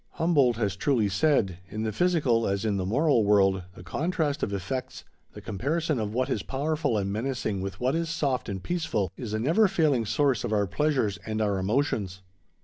[0.13, 4.51] Humboldt has truly said: "In the physical as in the moral world, the contrast of
[4.51, 9.11] effects, the comparison of what is powerful and menacing with what is soft and peaceful,
[9.15, 12.23] is a never failing source of our pleasures and our emotions."